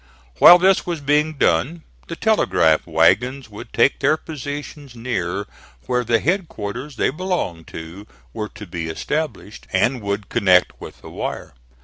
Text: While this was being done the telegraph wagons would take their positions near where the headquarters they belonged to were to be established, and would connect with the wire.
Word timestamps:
While 0.39 0.57
this 0.57 0.83
was 0.83 0.99
being 0.99 1.35
done 1.35 1.83
the 2.07 2.15
telegraph 2.15 2.87
wagons 2.87 3.49
would 3.51 3.71
take 3.71 3.99
their 3.99 4.17
positions 4.17 4.95
near 4.95 5.45
where 5.85 6.03
the 6.03 6.19
headquarters 6.19 6.95
they 6.95 7.11
belonged 7.11 7.67
to 7.67 8.07
were 8.33 8.49
to 8.49 8.65
be 8.65 8.87
established, 8.89 9.67
and 9.71 10.01
would 10.01 10.27
connect 10.27 10.81
with 10.81 11.01
the 11.01 11.11
wire. 11.11 11.53